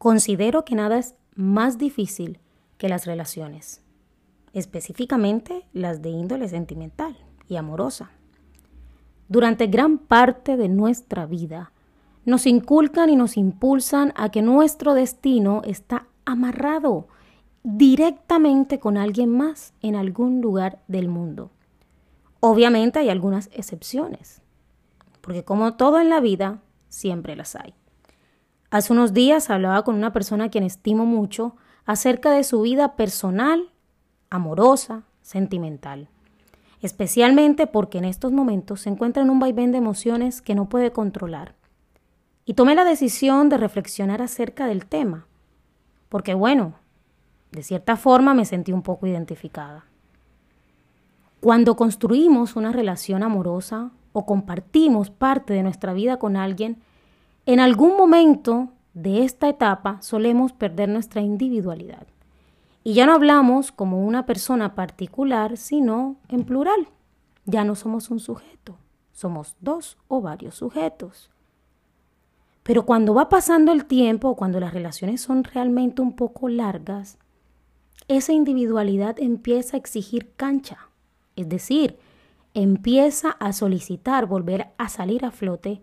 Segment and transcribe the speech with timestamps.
[0.00, 2.40] Considero que nada es más difícil
[2.78, 3.82] que las relaciones,
[4.54, 7.18] específicamente las de índole sentimental
[7.50, 8.10] y amorosa.
[9.28, 11.72] Durante gran parte de nuestra vida,
[12.24, 17.08] nos inculcan y nos impulsan a que nuestro destino está amarrado
[17.62, 21.50] directamente con alguien más en algún lugar del mundo.
[22.40, 24.40] Obviamente hay algunas excepciones,
[25.20, 27.74] porque como todo en la vida, siempre las hay.
[28.70, 31.56] Hace unos días hablaba con una persona a quien estimo mucho
[31.86, 33.70] acerca de su vida personal,
[34.30, 36.08] amorosa, sentimental,
[36.80, 40.92] especialmente porque en estos momentos se encuentra en un vaivén de emociones que no puede
[40.92, 41.56] controlar.
[42.44, 45.26] Y tomé la decisión de reflexionar acerca del tema,
[46.08, 46.74] porque bueno,
[47.50, 49.84] de cierta forma me sentí un poco identificada.
[51.40, 56.78] Cuando construimos una relación amorosa o compartimos parte de nuestra vida con alguien,
[57.46, 62.06] en algún momento de esta etapa solemos perder nuestra individualidad.
[62.82, 66.88] Y ya no hablamos como una persona particular, sino en plural.
[67.44, 68.76] Ya no somos un sujeto,
[69.12, 71.30] somos dos o varios sujetos.
[72.62, 77.18] Pero cuando va pasando el tiempo, cuando las relaciones son realmente un poco largas,
[78.08, 80.90] esa individualidad empieza a exigir cancha
[81.40, 81.98] es decir,
[82.54, 85.82] empieza a solicitar volver a salir a flote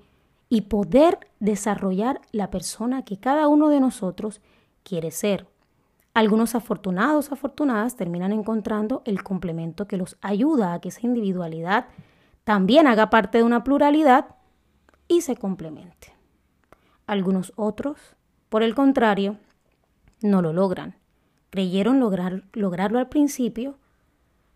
[0.50, 4.42] y poder desarrollar la persona que cada uno de nosotros
[4.84, 5.48] quiere ser.
[6.14, 11.88] Algunos afortunados, afortunadas, terminan encontrando el complemento que los ayuda a que esa individualidad
[12.44, 14.36] también haga parte de una pluralidad
[15.08, 16.14] y se complemente.
[17.06, 18.16] Algunos otros,
[18.50, 19.38] por el contrario,
[20.22, 20.96] no lo logran.
[21.50, 23.78] Creyeron lograr, lograrlo al principio,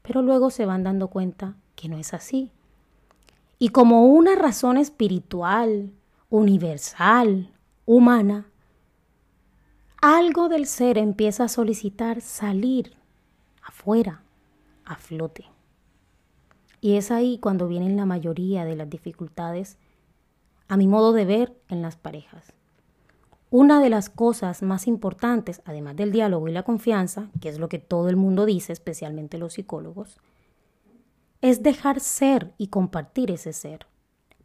[0.02, 2.52] pero luego se van dando cuenta que no es así.
[3.62, 5.94] Y como una razón espiritual,
[6.31, 7.54] universal,
[7.86, 8.48] humana,
[10.02, 12.95] algo del ser empieza a solicitar salir
[13.62, 14.23] afuera,
[14.84, 15.45] a flote.
[16.80, 19.78] Y es ahí cuando vienen la mayoría de las dificultades,
[20.68, 22.53] a mi modo de ver, en las parejas.
[23.52, 27.69] Una de las cosas más importantes, además del diálogo y la confianza, que es lo
[27.69, 30.18] que todo el mundo dice, especialmente los psicólogos,
[31.41, 33.88] es dejar ser y compartir ese ser.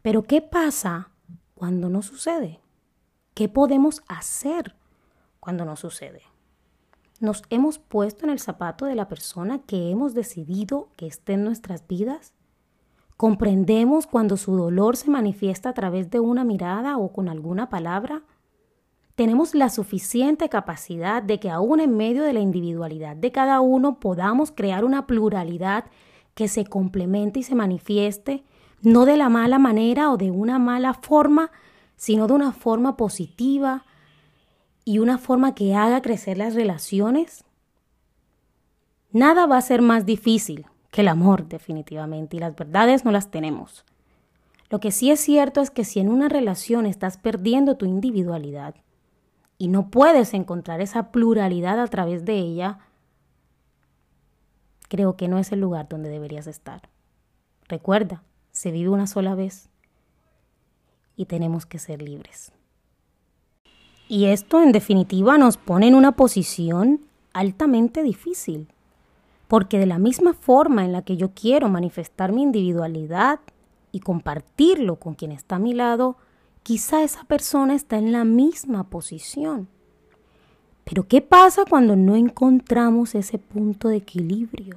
[0.03, 1.11] Pero ¿qué pasa
[1.55, 2.61] cuando no sucede?
[3.35, 4.75] ¿Qué podemos hacer
[5.41, 6.23] cuando no sucede?
[7.21, 11.45] ¿Nos hemos puesto en el zapato de la persona que hemos decidido que esté en
[11.45, 12.35] nuestras vidas?
[13.17, 18.23] ¿Comprendemos cuando su dolor se manifiesta a través de una mirada o con alguna palabra?
[19.17, 23.99] tenemos la suficiente capacidad de que aún en medio de la individualidad de cada uno
[23.99, 25.87] podamos crear una pluralidad
[26.37, 28.45] que se complemente y se manifieste,
[28.83, 31.51] no de la mala manera o de una mala forma,
[31.97, 33.87] sino de una forma positiva
[34.85, 37.43] y una forma que haga crecer las relaciones?
[39.13, 43.31] Nada va a ser más difícil que el amor, definitivamente, y las verdades no las
[43.31, 43.87] tenemos.
[44.69, 48.75] Lo que sí es cierto es que si en una relación estás perdiendo tu individualidad,
[49.57, 52.81] y no puedes encontrar esa pluralidad a través de ella,
[54.89, 56.89] creo que no es el lugar donde deberías estar.
[57.69, 59.69] Recuerda, se vive una sola vez
[61.17, 62.53] y tenemos que ser libres.
[64.09, 67.01] Y esto en definitiva nos pone en una posición
[67.33, 68.69] altamente difícil,
[69.49, 73.41] porque de la misma forma en la que yo quiero manifestar mi individualidad
[73.93, 76.17] y compartirlo con quien está a mi lado,
[76.63, 79.69] quizá esa persona está en la misma posición.
[80.89, 84.77] Pero ¿qué pasa cuando no encontramos ese punto de equilibrio?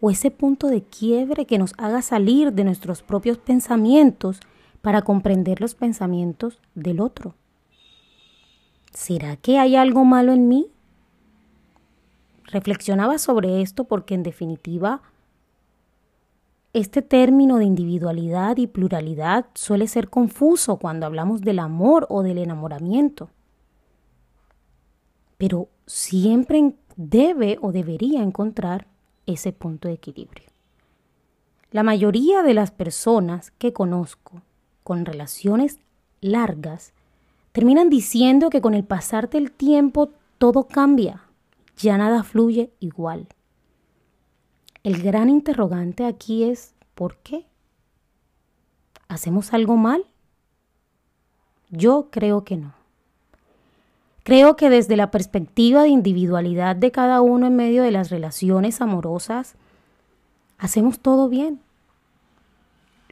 [0.00, 4.38] O ese punto de quiebre que nos haga salir de nuestros propios pensamientos
[4.82, 7.34] para comprender los pensamientos del otro.
[8.92, 10.68] ¿Será que hay algo malo en mí?
[12.44, 15.02] Reflexionaba sobre esto porque en definitiva
[16.72, 22.38] este término de individualidad y pluralidad suele ser confuso cuando hablamos del amor o del
[22.38, 23.28] enamoramiento,
[25.40, 28.86] pero siempre debe o debería encontrar
[29.24, 30.44] ese punto de equilibrio.
[31.70, 34.42] La mayoría de las personas que conozco
[34.82, 35.78] con relaciones
[36.20, 36.92] largas
[37.52, 41.22] terminan diciendo que con el pasar del tiempo todo cambia,
[41.74, 43.26] ya nada fluye igual.
[44.82, 47.46] El gran interrogante aquí es ¿por qué?
[49.08, 50.04] ¿Hacemos algo mal?
[51.70, 52.79] Yo creo que no.
[54.30, 58.80] Creo que desde la perspectiva de individualidad de cada uno en medio de las relaciones
[58.80, 59.56] amorosas,
[60.56, 61.58] hacemos todo bien.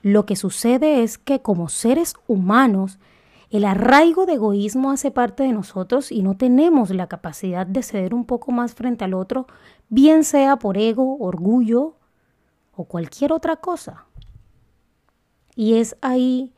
[0.00, 3.00] Lo que sucede es que como seres humanos
[3.50, 8.14] El arraigo de egoísmo hace parte de nosotros y no tenemos la capacidad de ceder
[8.14, 9.49] un poco más frente al otro,
[9.88, 11.97] bien sea por ego, orgullo
[12.76, 14.05] o cualquier otra cosa.
[15.56, 16.53] Y es ahí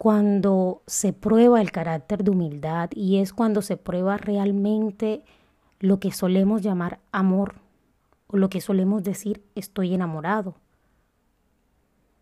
[0.00, 5.26] cuando se prueba el carácter de humildad y es cuando se prueba realmente
[5.78, 7.56] lo que solemos llamar amor
[8.26, 10.54] o lo que solemos decir estoy enamorado.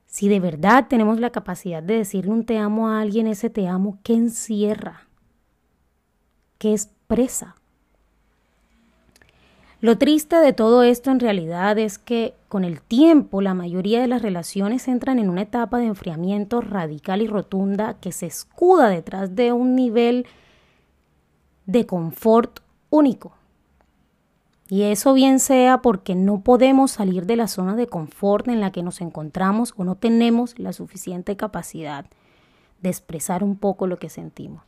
[0.07, 3.69] Si de verdad tenemos la capacidad de decirle un te amo a alguien, ese te
[3.69, 5.07] amo, ¿qué encierra?
[6.59, 7.55] ¿Qué expresa?
[9.81, 14.09] Lo triste de todo esto en realidad es que con el tiempo la mayoría de
[14.09, 19.37] las relaciones entran en una etapa de enfriamiento radical y rotunda que se escuda detrás
[19.37, 20.27] de un nivel
[21.67, 22.59] de confort
[22.91, 23.35] único.
[24.69, 28.73] Y eso bien sea porque no podemos salir de la zona de confort en la
[28.73, 32.05] que nos encontramos o no tenemos la suficiente capacidad
[32.83, 34.65] de expresar un poco lo que sentimos.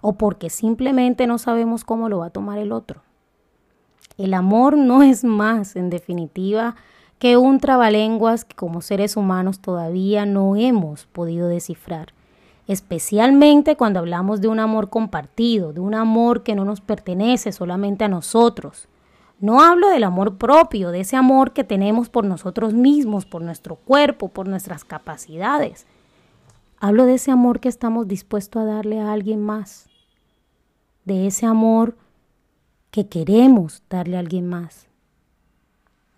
[0.00, 3.02] O porque simplemente no sabemos cómo lo va a tomar el otro.
[4.16, 6.76] El amor no es más, en definitiva,
[7.18, 12.12] que un trabalenguas que como seres humanos todavía no hemos podido descifrar,
[12.68, 18.04] especialmente cuando hablamos de un amor compartido, de un amor que no nos pertenece solamente
[18.04, 18.88] a nosotros,
[19.40, 23.76] no hablo del amor propio, de ese amor que tenemos por nosotros mismos, por nuestro
[23.76, 25.86] cuerpo, por nuestras capacidades.
[26.78, 29.88] Hablo de ese amor que estamos dispuestos a darle a alguien más.
[31.04, 31.96] De ese amor
[32.94, 34.86] que queremos darle a alguien más.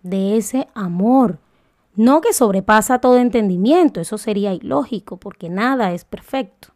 [0.03, 1.39] De ese amor,
[1.95, 6.67] no que sobrepasa todo entendimiento, eso sería ilógico porque nada es perfecto,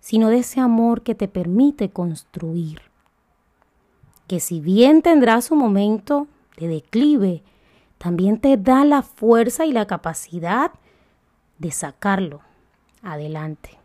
[0.00, 2.80] sino de ese amor que te permite construir
[4.26, 6.26] que si bien tendrá su momento
[6.56, 7.44] de declive,
[7.98, 10.72] también te da la fuerza y la capacidad
[11.58, 12.40] de sacarlo
[13.04, 13.78] adelante.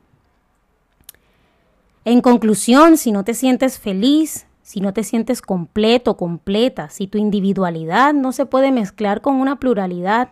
[2.05, 7.17] En conclusión, si no te sientes feliz, si no te sientes completo, completa, si tu
[7.17, 10.29] individualidad no se puede mezclar con una pluralidad,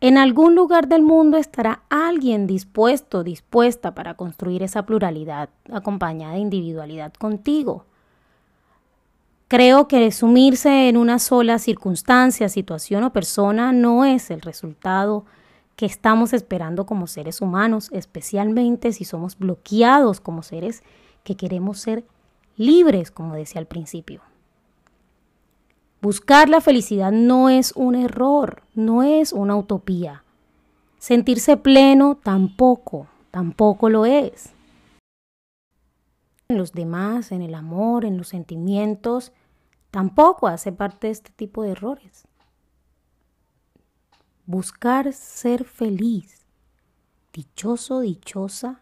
[0.00, 6.40] en algún lugar del mundo estará alguien dispuesto, dispuesta para construir esa pluralidad acompañada de
[6.40, 7.84] individualidad contigo.
[9.46, 15.24] Creo que sumirse en una sola circunstancia, situación o persona no es el resultado
[15.76, 20.82] que estamos esperando como seres humanos, especialmente si somos bloqueados como seres
[21.22, 22.02] que queremos ser
[22.58, 24.20] libres, como decía al principio.
[26.02, 30.22] Buscar la felicidad no es un error, no es una utopía.
[30.98, 34.52] Sentirse pleno tampoco, tampoco lo es
[36.50, 39.32] en los demás, en el amor, en los sentimientos,
[39.90, 42.26] tampoco hace parte de este tipo de errores.
[44.46, 46.46] Buscar ser feliz,
[47.34, 48.80] dichoso, dichosa,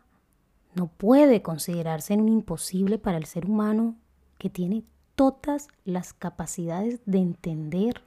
[0.76, 3.96] no puede considerarse un imposible para el ser humano
[4.38, 4.84] que tiene
[5.14, 8.02] todas las capacidades de entender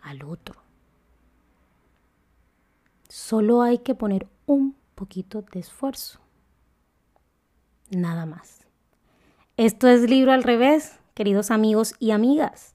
[0.00, 0.56] al otro.
[3.10, 6.18] Solo hay que poner un poquito de esfuerzo.
[7.90, 8.60] Nada más.
[9.58, 12.74] Esto es Libro al revés, queridos amigos y amigas.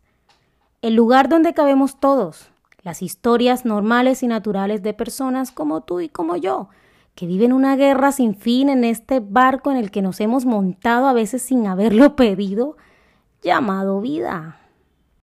[0.83, 2.51] El lugar donde cabemos todos,
[2.83, 6.69] las historias normales y naturales de personas como tú y como yo,
[7.17, 11.07] que viven una guerra sin fin en este barco en el que nos hemos montado
[11.07, 12.77] a veces sin haberlo pedido,
[13.41, 14.59] llamado vida.